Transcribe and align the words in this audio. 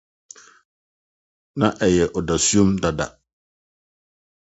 Ná 1.59 1.67
ɛyɛ 1.85 2.05
ɔdasum 2.17 2.69
dedaw. 2.81 3.13